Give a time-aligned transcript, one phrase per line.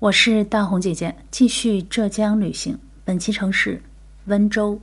[0.00, 2.74] 我是大红姐姐，继续浙江旅行。
[3.04, 3.78] 本期城市
[4.24, 4.80] 温州。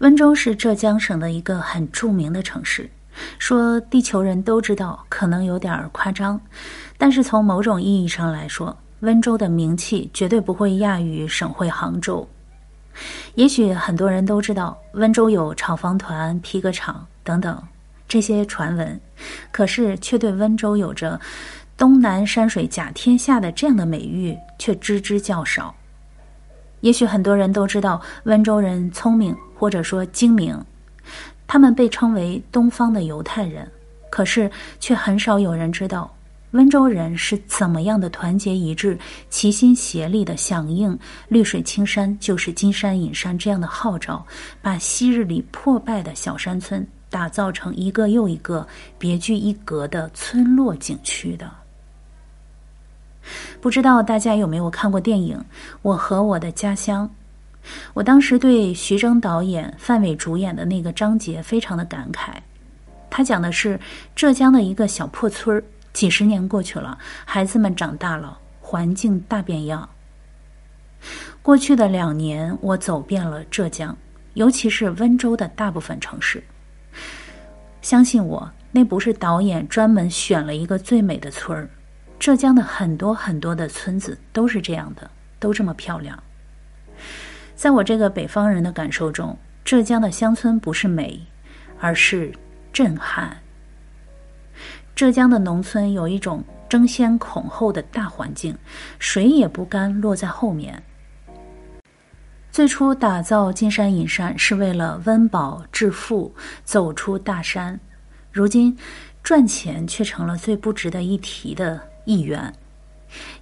[0.00, 2.90] 温州是浙江省的一个很著名的城市，
[3.38, 6.40] 说地球人都知道，可能有点夸张，
[6.98, 12.28] 但是从某种意义上来说，温州的名气绝对不会亚于省会杭州。
[13.36, 17.62] 也许很多人都知道，温州有炒房团、皮革厂等等
[18.08, 19.00] 这些传闻，
[19.52, 21.20] 可是却对温州有着。
[21.82, 25.74] 东南山水甲天下的这样的美誉却知之较少。
[26.78, 30.56] 也许很多人都知道温州人聪明或者说精明，
[31.44, 33.68] 他们被称为东方的犹太人，
[34.10, 34.48] 可是
[34.78, 36.08] 却很少有人知道
[36.52, 38.96] 温州人是怎么样的团结一致、
[39.28, 44.24] 齐心协力的响应“绿水青山就是金山银山”这样的号召，
[44.60, 48.64] 把昔日里破败的小山村打造成一个又一个
[49.00, 51.50] 别具一格的村落景区的。
[53.60, 55.38] 不知道大家有没有看过电影
[55.82, 57.08] 《我和我的家乡》？
[57.94, 62.30] 我当时对徐峥导演、范伟主演的那个章节非常的感慨。
[63.08, 63.78] 他讲的是
[64.16, 69.88] 浙江的一个小破村儿，几十年过去了，孩子们长大了，环境大变样。
[71.42, 73.96] 过去的两年，我走遍了浙江，
[74.34, 76.42] 尤其是温州的大部分城市。
[77.82, 81.68] 相信我，那不是导演专门选了一个最美的村儿。
[82.22, 86.22] 浙江的很多很多的村子都是这样的，都这么漂亮。
[87.56, 91.20] 在我这个北方人的感受中，浙江的乡村不是美，
[91.80, 92.32] 而是
[92.72, 93.38] 震撼。
[94.94, 98.56] 浙江的农村有一种争先恐后的大环境，
[99.00, 100.80] 谁也不甘落在后面。
[102.52, 107.80] 最初打造金山银山是为了温饱致富，走出大山，
[108.30, 108.78] 如今
[109.24, 111.88] 赚钱却成了最不值得一提的。
[112.04, 112.52] 一员，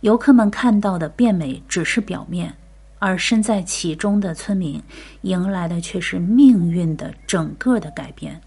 [0.01, 2.55] 游客们看到的变美只是表面，
[2.99, 4.83] 而身在其中的村民
[5.23, 8.41] 迎来的却是命运的整个的改变。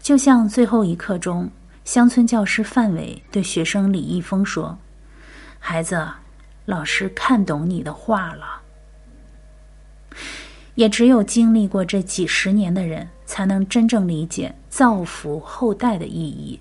[0.00, 1.50] 就像最后一刻中，
[1.84, 4.76] 乡村教师范伟对学生李易峰说
[5.58, 6.06] ：“孩子，
[6.64, 8.62] 老师看懂你的话了。”
[10.76, 16.60] 也只有经历过这几十年的人，才能真正理解造福后代的意义。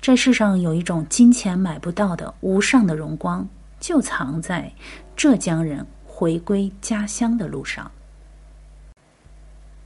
[0.00, 3.48] 这世上有一种金钱买不到的无上的荣光，
[3.78, 4.72] 就藏在
[5.14, 7.90] 浙江人回归家乡的路上。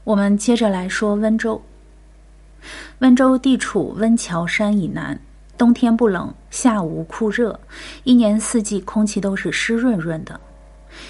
[0.04, 1.62] 我们接着来说温州。
[3.00, 5.20] 温州地处温峤山以南，
[5.58, 7.60] 冬天不冷，夏无酷热，
[8.04, 10.40] 一年四季空气都是湿润润的。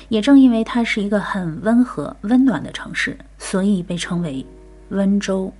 [0.08, 4.44] 也正因为它是一个很温和、温暖的城市，所以被称为
[4.88, 5.52] 温州。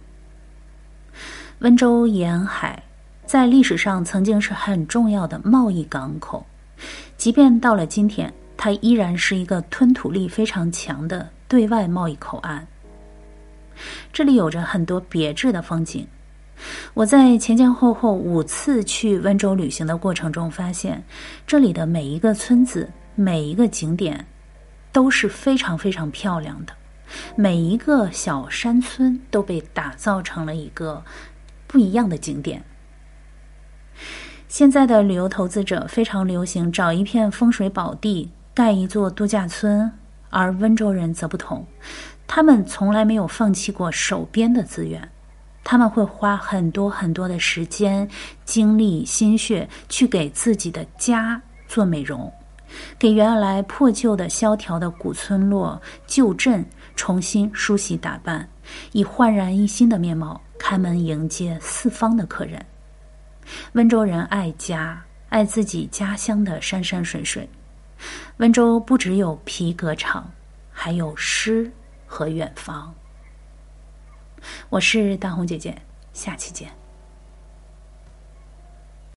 [1.60, 2.82] 温州沿海。
[3.26, 6.44] 在历史上曾经是很重要的贸易港口，
[7.16, 12.66] 即便到了今天，它依然是一个吞吐力非常强的对外贸易口岸。
[14.12, 16.06] 这里有着很多别致的风景。
[16.92, 21.02] 我在前前后后五次去温州旅行的过程中，发现
[21.46, 24.24] 这里的每一个村子、每一个景点
[24.92, 26.72] 都是非常非常漂亮的，
[27.34, 31.02] 每一个小山村都被打造成了一个
[31.66, 32.62] 不一样的景点。
[34.54, 39.90] 现在的旅游投资者非常流行找一片风水宝地盖一座度假村，
[40.30, 41.66] 而温州人则不同，
[42.24, 45.10] 他们从来没有放弃过手边的资源，
[45.64, 48.08] 他们会花很多很多的时间、
[48.44, 52.32] 精力、心血去给自己的家做美容，
[52.96, 56.64] 给原来破旧的、萧条的古村落、旧镇
[56.94, 58.48] 重新梳洗打扮，
[58.92, 62.64] 以焕然一新的面貌开门迎接四方的客人。
[63.72, 67.48] 温州人爱家，爱自己家乡的山山水水。
[68.38, 70.30] 温州不只有皮革厂，
[70.72, 71.70] 还有诗
[72.06, 72.94] 和远方。
[74.68, 75.76] 我是大红姐姐，
[76.12, 76.83] 下期见。